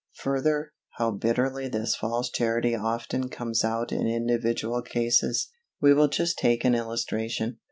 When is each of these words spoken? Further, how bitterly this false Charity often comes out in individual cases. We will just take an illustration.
Further, 0.15 0.73
how 0.97 1.11
bitterly 1.11 1.67
this 1.67 1.95
false 1.95 2.31
Charity 2.31 2.75
often 2.75 3.29
comes 3.29 3.63
out 3.63 3.91
in 3.91 4.07
individual 4.07 4.81
cases. 4.81 5.49
We 5.79 5.93
will 5.93 6.07
just 6.07 6.39
take 6.39 6.65
an 6.65 6.73
illustration. 6.73 7.59